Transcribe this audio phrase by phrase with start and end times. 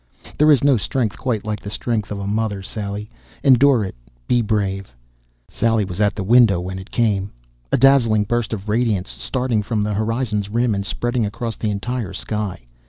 [0.39, 3.11] There is no strength quite like the strength of a mother, Sally.
[3.43, 3.93] Endure it,
[4.27, 4.95] be brave...
[5.47, 7.29] Sally was at the window when it came.
[7.71, 12.13] A dazzling burst of radiance, starting from the horizon's rim and spreading across the entire
[12.13, 12.65] sky.